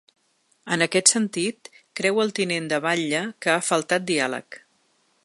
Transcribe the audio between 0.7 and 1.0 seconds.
En